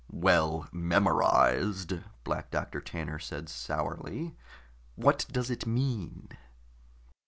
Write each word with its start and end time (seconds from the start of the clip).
"Well 0.11 0.67
memorized," 0.71 1.93
Black 2.23 2.49
Doctor 2.49 2.81
Tanner 2.81 3.19
said 3.19 3.49
sourly. 3.49 4.35
"What 4.95 5.27
does 5.31 5.51
it 5.51 5.67
mean?" 5.67 6.29